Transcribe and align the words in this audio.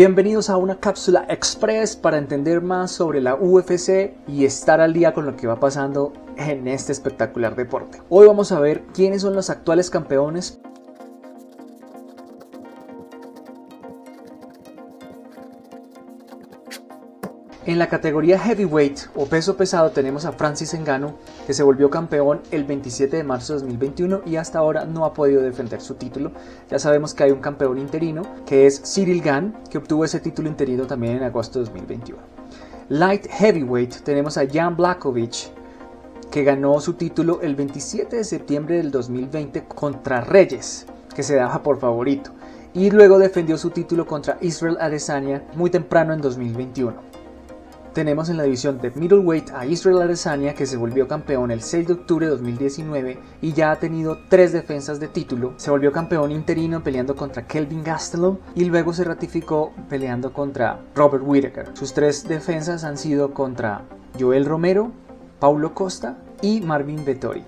Bienvenidos 0.00 0.48
a 0.48 0.56
una 0.56 0.80
cápsula 0.80 1.26
express 1.28 1.94
para 1.94 2.16
entender 2.16 2.62
más 2.62 2.90
sobre 2.90 3.20
la 3.20 3.34
UFC 3.34 4.14
y 4.26 4.46
estar 4.46 4.80
al 4.80 4.94
día 4.94 5.12
con 5.12 5.26
lo 5.26 5.36
que 5.36 5.46
va 5.46 5.60
pasando 5.60 6.14
en 6.38 6.68
este 6.68 6.92
espectacular 6.92 7.54
deporte. 7.54 8.00
Hoy 8.08 8.26
vamos 8.26 8.50
a 8.50 8.60
ver 8.60 8.80
quiénes 8.94 9.20
son 9.20 9.34
los 9.34 9.50
actuales 9.50 9.90
campeones 9.90 10.58
En 17.66 17.78
la 17.78 17.90
categoría 17.90 18.38
heavyweight 18.38 19.00
o 19.14 19.26
peso 19.26 19.54
pesado 19.54 19.90
tenemos 19.90 20.24
a 20.24 20.32
Francis 20.32 20.72
Ngannou 20.72 21.16
que 21.46 21.52
se 21.52 21.62
volvió 21.62 21.90
campeón 21.90 22.40
el 22.50 22.64
27 22.64 23.18
de 23.18 23.22
marzo 23.22 23.52
de 23.52 23.58
2021 23.58 24.22
y 24.24 24.36
hasta 24.36 24.60
ahora 24.60 24.86
no 24.86 25.04
ha 25.04 25.12
podido 25.12 25.42
defender 25.42 25.82
su 25.82 25.96
título. 25.96 26.32
Ya 26.70 26.78
sabemos 26.78 27.12
que 27.12 27.24
hay 27.24 27.32
un 27.32 27.40
campeón 27.40 27.76
interino 27.76 28.22
que 28.46 28.66
es 28.66 28.80
Cyril 28.94 29.20
Gann 29.20 29.58
que 29.68 29.76
obtuvo 29.76 30.06
ese 30.06 30.20
título 30.20 30.48
interino 30.48 30.86
también 30.86 31.18
en 31.18 31.24
agosto 31.24 31.58
de 31.58 31.66
2021. 31.66 32.18
Light 32.88 33.26
heavyweight 33.28 34.04
tenemos 34.04 34.38
a 34.38 34.48
Jan 34.50 34.74
Blakovic 34.74 35.50
que 36.30 36.44
ganó 36.44 36.80
su 36.80 36.94
título 36.94 37.42
el 37.42 37.56
27 37.56 38.16
de 38.16 38.24
septiembre 38.24 38.78
del 38.78 38.90
2020 38.90 39.64
contra 39.66 40.22
Reyes 40.22 40.86
que 41.14 41.22
se 41.22 41.34
daba 41.36 41.62
por 41.62 41.78
favorito 41.78 42.30
y 42.72 42.90
luego 42.90 43.18
defendió 43.18 43.58
su 43.58 43.68
título 43.68 44.06
contra 44.06 44.38
Israel 44.40 44.78
Adesanya 44.80 45.44
muy 45.56 45.68
temprano 45.68 46.14
en 46.14 46.22
2021 46.22 47.09
tenemos 47.92 48.28
en 48.28 48.36
la 48.36 48.44
división 48.44 48.78
de 48.78 48.90
middleweight 48.90 49.50
a 49.50 49.66
Israel 49.66 50.02
Adesanya 50.02 50.54
que 50.54 50.66
se 50.66 50.76
volvió 50.76 51.08
campeón 51.08 51.50
el 51.50 51.60
6 51.60 51.88
de 51.88 51.92
octubre 51.94 52.26
de 52.26 52.32
2019 52.32 53.18
y 53.42 53.52
ya 53.52 53.72
ha 53.72 53.76
tenido 53.78 54.18
tres 54.28 54.52
defensas 54.52 55.00
de 55.00 55.08
título. 55.08 55.54
Se 55.56 55.70
volvió 55.70 55.90
campeón 55.90 56.30
interino 56.30 56.82
peleando 56.82 57.16
contra 57.16 57.46
Kelvin 57.46 57.82
Gastelum 57.82 58.38
y 58.54 58.64
luego 58.64 58.92
se 58.92 59.04
ratificó 59.04 59.72
peleando 59.88 60.32
contra 60.32 60.80
Robert 60.94 61.24
Whittaker. 61.26 61.70
Sus 61.74 61.92
tres 61.92 62.26
defensas 62.26 62.84
han 62.84 62.96
sido 62.96 63.34
contra 63.34 63.82
Joel 64.18 64.46
Romero, 64.46 64.92
Paulo 65.38 65.74
Costa 65.74 66.18
y 66.42 66.60
Marvin 66.60 67.04
Vettori. 67.04 67.44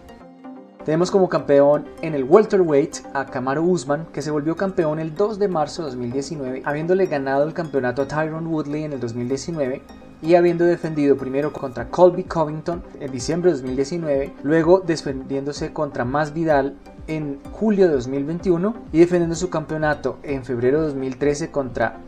Tenemos 0.85 1.13
como 1.13 1.29
campeón 1.29 1.87
en 2.03 2.15
el 2.15 2.25
welterweight 2.25 2.97
a 3.15 3.27
Kamaru 3.27 3.63
Usman, 3.63 4.07
que 4.13 4.20
se 4.20 4.33
volvió 4.33 4.57
campeón 4.57 4.98
el 4.98 5.15
2 5.15 5.39
de 5.39 5.47
marzo 5.47 5.83
de 5.83 5.91
2019, 5.91 6.63
habiéndole 6.65 7.07
ganado 7.07 7.45
el 7.45 7.55
campeonato 7.55 8.03
a 8.03 8.09
Tyron 8.09 8.48
Woodley 8.48 8.83
en 8.83 8.95
el 8.95 8.98
2019 8.98 9.83
y 10.23 10.37
habiendo 10.37 10.65
defendido 10.65 11.17
primero 11.17 11.53
contra 11.53 11.89
Colby 11.89 12.25
Covington 12.25 12.83
en 13.01 13.11
diciembre 13.11 13.51
de 13.51 13.59
2019, 13.59 14.33
luego 14.45 14.81
defendiéndose 14.81 15.73
contra 15.73 16.05
Masvidal 16.05 16.77
en 17.09 17.41
julio 17.51 17.89
de 17.89 17.95
2021 17.95 18.75
y 18.92 19.01
defendiendo 19.01 19.34
su 19.34 19.51
campeonato 19.51 20.19
en 20.23 20.45
febrero 20.45 20.81
de 20.81 20.87
2013 20.89 21.51
contra 21.51 21.98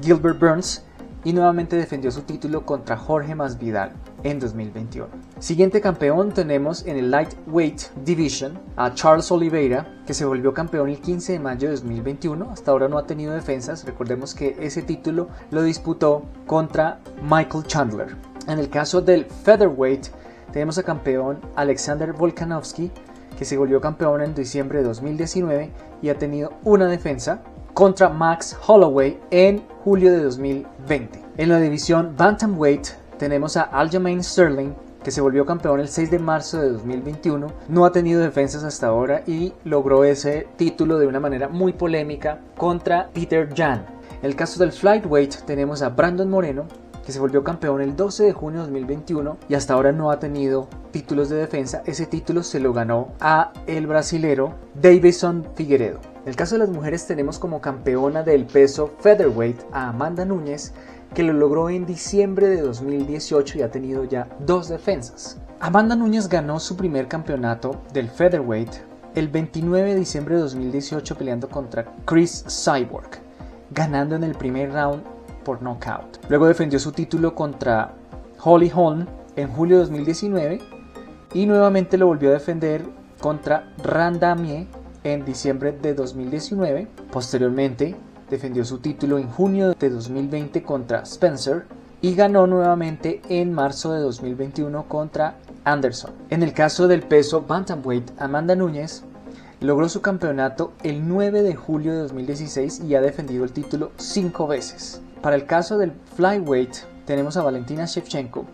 Gilbert 0.00 0.38
Burns 0.38 0.84
y 1.24 1.32
nuevamente 1.32 1.76
defendió 1.76 2.10
su 2.10 2.22
título 2.22 2.64
contra 2.64 2.96
Jorge 2.96 3.34
Masvidal 3.34 3.92
en 4.22 4.38
2021. 4.38 5.08
Siguiente 5.38 5.80
campeón 5.80 6.32
tenemos 6.32 6.86
en 6.86 6.98
el 6.98 7.10
Lightweight 7.10 7.94
Division 8.04 8.58
a 8.76 8.94
Charles 8.94 9.32
Oliveira, 9.32 9.86
que 10.06 10.14
se 10.14 10.26
volvió 10.26 10.52
campeón 10.52 10.90
el 10.90 11.00
15 11.00 11.32
de 11.32 11.38
mayo 11.38 11.68
de 11.68 11.76
2021. 11.76 12.50
Hasta 12.50 12.70
ahora 12.70 12.88
no 12.88 12.98
ha 12.98 13.06
tenido 13.06 13.32
defensas. 13.32 13.84
Recordemos 13.84 14.34
que 14.34 14.56
ese 14.60 14.82
título 14.82 15.28
lo 15.50 15.62
disputó 15.62 16.22
contra 16.46 17.00
Michael 17.22 17.64
Chandler. 17.64 18.16
En 18.46 18.58
el 18.58 18.68
caso 18.68 19.00
del 19.00 19.24
Featherweight 19.24 20.08
tenemos 20.52 20.76
a 20.78 20.82
campeón 20.82 21.40
Alexander 21.56 22.12
Volkanovski, 22.12 22.90
que 23.38 23.44
se 23.44 23.56
volvió 23.56 23.80
campeón 23.80 24.22
en 24.22 24.34
diciembre 24.34 24.78
de 24.78 24.84
2019 24.84 25.70
y 26.02 26.10
ha 26.10 26.18
tenido 26.18 26.52
una 26.62 26.86
defensa 26.86 27.42
contra 27.74 28.08
Max 28.08 28.56
Holloway 28.66 29.20
en 29.30 29.62
julio 29.84 30.12
de 30.12 30.22
2020. 30.22 31.20
En 31.36 31.48
la 31.48 31.58
división 31.58 32.14
Bantamweight 32.16 32.86
tenemos 33.18 33.56
a 33.56 33.62
Aljamain 33.62 34.22
Sterling 34.22 34.72
que 35.02 35.10
se 35.10 35.20
volvió 35.20 35.44
campeón 35.44 35.80
el 35.80 35.88
6 35.88 36.10
de 36.10 36.18
marzo 36.18 36.60
de 36.60 36.70
2021, 36.70 37.48
no 37.68 37.84
ha 37.84 37.92
tenido 37.92 38.22
defensas 38.22 38.64
hasta 38.64 38.86
ahora 38.86 39.22
y 39.26 39.52
logró 39.64 40.02
ese 40.02 40.48
título 40.56 40.98
de 40.98 41.06
una 41.06 41.20
manera 41.20 41.48
muy 41.48 41.74
polémica 41.74 42.38
contra 42.56 43.10
Peter 43.12 43.50
Jan. 43.54 43.84
En 44.22 44.30
el 44.30 44.34
caso 44.34 44.58
del 44.60 44.72
Flightweight 44.72 45.42
tenemos 45.44 45.82
a 45.82 45.90
Brandon 45.90 46.30
Moreno, 46.30 46.64
que 47.04 47.12
se 47.12 47.20
volvió 47.20 47.44
campeón 47.44 47.80
el 47.80 47.96
12 47.96 48.24
de 48.24 48.32
junio 48.32 48.60
de 48.60 48.66
2021 48.66 49.36
y 49.48 49.54
hasta 49.54 49.74
ahora 49.74 49.92
no 49.92 50.10
ha 50.10 50.18
tenido 50.18 50.68
títulos 50.90 51.28
de 51.28 51.36
defensa. 51.36 51.82
Ese 51.86 52.06
título 52.06 52.42
se 52.42 52.60
lo 52.60 52.72
ganó 52.72 53.12
a 53.20 53.52
el 53.66 53.86
brasilero 53.86 54.54
Davison 54.74 55.46
Figueredo. 55.54 56.00
En 56.22 56.28
el 56.28 56.36
caso 56.36 56.54
de 56.54 56.60
las 56.60 56.70
mujeres 56.70 57.06
tenemos 57.06 57.38
como 57.38 57.60
campeona 57.60 58.22
del 58.22 58.46
peso 58.46 58.92
featherweight 59.00 59.60
a 59.72 59.88
Amanda 59.88 60.24
Núñez, 60.24 60.72
que 61.14 61.22
lo 61.22 61.32
logró 61.32 61.68
en 61.70 61.86
diciembre 61.86 62.48
de 62.48 62.62
2018 62.62 63.58
y 63.58 63.62
ha 63.62 63.70
tenido 63.70 64.04
ya 64.04 64.28
dos 64.40 64.68
defensas. 64.68 65.38
Amanda 65.60 65.94
Núñez 65.94 66.28
ganó 66.28 66.58
su 66.58 66.76
primer 66.76 67.08
campeonato 67.08 67.82
del 67.92 68.08
featherweight 68.08 68.70
el 69.14 69.28
29 69.28 69.90
de 69.90 69.98
diciembre 70.00 70.34
de 70.34 70.40
2018 70.40 71.16
peleando 71.16 71.48
contra 71.48 71.84
Chris 72.04 72.44
Cyborg, 72.48 73.20
ganando 73.70 74.16
en 74.16 74.24
el 74.24 74.34
primer 74.34 74.72
round 74.72 75.13
por. 75.44 75.60
Luego 76.28 76.46
defendió 76.46 76.78
su 76.78 76.92
título 76.92 77.34
contra 77.34 77.92
Holly 78.42 78.72
Holm 78.74 79.06
en 79.36 79.48
julio 79.48 79.76
de 79.76 79.82
2019 79.82 80.60
y 81.34 81.46
nuevamente 81.46 81.98
lo 81.98 82.06
volvió 82.06 82.30
a 82.30 82.34
defender 82.34 82.82
contra 83.20 83.72
Randamie 83.82 84.66
en 85.04 85.24
diciembre 85.24 85.72
de 85.72 85.94
2019. 85.94 86.88
Posteriormente 87.12 87.94
defendió 88.30 88.64
su 88.64 88.78
título 88.78 89.18
en 89.18 89.28
junio 89.28 89.74
de 89.74 89.90
2020 89.90 90.62
contra 90.62 91.02
Spencer 91.02 91.66
y 92.00 92.14
ganó 92.14 92.46
nuevamente 92.46 93.22
en 93.28 93.52
marzo 93.52 93.92
de 93.92 94.00
2021 94.00 94.88
contra 94.88 95.36
Anderson. 95.64 96.12
En 96.30 96.42
el 96.42 96.52
caso 96.52 96.88
del 96.88 97.02
peso 97.02 97.42
bantamweight, 97.42 98.10
Amanda 98.18 98.54
Núñez 98.54 99.04
logró 99.60 99.88
su 99.88 100.02
campeonato 100.02 100.72
el 100.82 101.08
9 101.08 101.42
de 101.42 101.54
julio 101.54 101.92
de 101.92 102.00
2016 102.00 102.80
y 102.80 102.94
ha 102.94 103.00
defendido 103.00 103.44
el 103.44 103.52
título 103.52 103.92
cinco 103.96 104.46
veces. 104.46 105.00
Para 105.24 105.36
el 105.36 105.46
caso 105.46 105.78
del 105.78 105.92
flyweight 106.16 106.74
tenemos 107.06 107.38
a 107.38 107.42
Valentina 107.42 107.86
Shevchenko, 107.86 108.44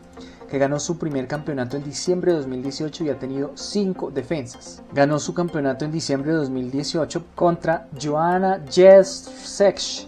que 0.48 0.56
ganó 0.56 0.78
su 0.78 0.98
primer 0.98 1.26
campeonato 1.26 1.76
en 1.76 1.82
diciembre 1.82 2.30
de 2.30 2.38
2018 2.38 3.02
y 3.02 3.08
ha 3.08 3.18
tenido 3.18 3.50
5 3.56 4.12
defensas. 4.12 4.80
Ganó 4.92 5.18
su 5.18 5.34
campeonato 5.34 5.84
en 5.84 5.90
diciembre 5.90 6.30
de 6.30 6.36
2018 6.36 7.24
contra 7.34 7.88
Joanna 8.00 8.62
Jędrzejczyk, 8.70 10.06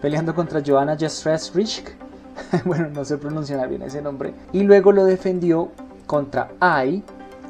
peleando 0.00 0.36
contra 0.36 0.62
Joanna 0.64 0.96
Jędrzejczyk, 0.96 1.96
bueno, 2.64 2.88
no 2.90 3.04
se 3.04 3.18
pronunciará 3.18 3.66
bien 3.66 3.82
ese 3.82 4.00
nombre, 4.00 4.34
y 4.52 4.62
luego 4.62 4.92
lo 4.92 5.04
defendió 5.04 5.72
contra 6.06 6.52
Ai 6.60 7.02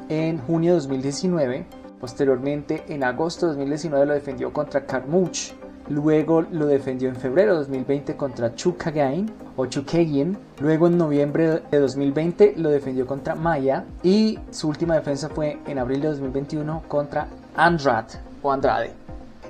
en 0.09 0.39
junio 0.39 0.73
de 0.73 0.79
2019. 0.79 1.67
Posteriormente, 1.99 2.83
en 2.87 3.03
agosto 3.03 3.45
de 3.45 3.51
2019 3.51 4.07
lo 4.07 4.13
defendió 4.15 4.51
contra 4.51 4.87
Carmouche 4.87 5.53
Luego 5.89 6.41
lo 6.41 6.65
defendió 6.65 7.07
en 7.07 7.15
febrero 7.15 7.53
de 7.53 7.59
2020 7.59 8.15
contra 8.17 8.53
Chukagain 8.55 9.31
o 9.55 9.65
Chukagin. 9.65 10.37
Luego 10.59 10.87
en 10.87 10.97
noviembre 10.97 11.61
de 11.71 11.79
2020 11.79 12.55
lo 12.57 12.69
defendió 12.69 13.07
contra 13.07 13.35
Maya. 13.35 13.85
Y 14.03 14.39
su 14.51 14.67
última 14.67 14.95
defensa 14.95 15.29
fue 15.29 15.59
en 15.65 15.79
abril 15.79 16.01
de 16.01 16.09
2021 16.09 16.83
contra 16.87 17.27
Andrade 17.55 18.19
o 18.41 18.51
Andrade. 18.51 18.91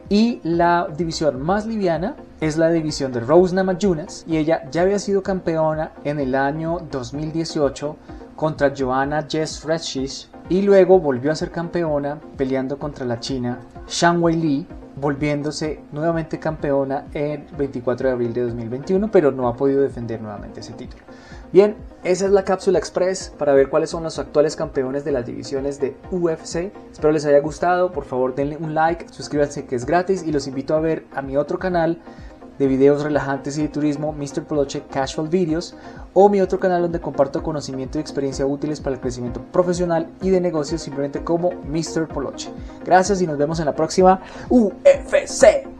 Y 0.09 0.40
la 0.44 0.88
división 0.96 1.42
más 1.42 1.66
liviana 1.66 2.16
es 2.40 2.56
la 2.56 2.69
división 2.69 3.12
de 3.12 3.19
Rose 3.19 3.56
Namajunas. 3.56 4.24
Y 4.28 4.38
ella 4.38 4.69
ya 4.72 4.84
había 4.84 5.00
sido 5.00 5.24
campeona 5.24 5.92
en 6.04 6.19
el 6.19 6.36
año 6.36 6.80
2018 6.92 7.95
contra 8.36 8.74
Joanna 8.78 9.25
Jess 9.28 9.63
Redshish. 9.63 10.30
Y 10.50 10.62
luego 10.62 11.00
volvió 11.00 11.31
a 11.31 11.36
ser 11.36 11.51
campeona 11.51 12.19
peleando 12.38 12.78
contra 12.78 13.06
la 13.06 13.19
china 13.19 13.60
Shang 13.88 14.22
Wei 14.24 14.36
Li 14.36 14.68
volviéndose 15.00 15.80
nuevamente 15.92 16.40
campeona 16.40 17.06
el 17.14 17.44
24 17.58 18.08
de 18.08 18.14
abril 18.14 18.34
de 18.34 18.42
2021, 18.44 19.12
pero 19.12 19.32
no 19.32 19.48
ha 19.48 19.56
podido 19.56 19.82
defender 19.82 20.22
nuevamente 20.22 20.62
ese 20.62 20.74
título. 20.74 21.04
Bien, 21.52 21.76
esa 22.04 22.26
es 22.26 22.32
la 22.32 22.44
cápsula 22.44 22.80
express 22.80 23.34
para 23.38 23.54
ver 23.54 23.70
cuáles 23.70 23.90
son 23.90 24.04
los 24.04 24.20
actuales 24.20 24.56
campeones 24.56 25.06
de 25.06 25.12
las 25.12 25.26
divisiones 25.26 25.80
de 25.80 25.96
UFC. 26.12 26.74
Espero 26.92 27.12
les 27.12 27.26
haya 27.26 27.40
gustado, 27.40 27.92
por 27.92 28.06
favor 28.06 28.36
denle 28.36 28.58
un 28.58 28.74
like, 28.74 29.08
suscríbanse 29.10 29.66
que 29.66 29.76
es 29.76 29.86
gratis 29.86 30.24
y 30.24 30.32
los 30.32 30.48
invito 30.48 30.76
a 30.76 30.80
ver 30.80 31.06
a 31.16 31.22
mi 31.22 31.38
otro 31.38 31.60
canal 31.60 32.02
de 32.59 32.68
videos 32.68 33.04
relajantes 33.04 33.57
y 33.57 33.63
de 33.63 33.68
turismo, 33.68 34.13
Mr. 34.13 34.44
Poloche 34.44 34.83
Casual 34.89 35.27
Videos, 35.27 35.75
o 36.13 36.30
mi 36.30 36.42
otro 36.42 36.59
canal 36.59 36.81
donde 36.81 37.00
comparto 37.00 37.44
conocimiento 37.44 37.98
y 37.98 38.01
experiencia 38.01 38.45
útiles 38.45 38.81
para 38.81 38.95
el 38.95 39.01
crecimiento 39.01 39.42
profesional 39.51 40.09
y 40.21 40.30
de 40.30 40.42
negocios 40.42 40.81
simplemente 40.81 41.24
como 41.24 41.51
Mr. 41.51 42.07
Poloche. 42.07 42.50
Gracias 42.83 43.21
y 43.21 43.27
nos 43.27 43.38
vemos 43.38 43.59
en 43.59 43.65
la 43.65 43.75
próxima 43.75 44.21
UFC. 44.50 45.76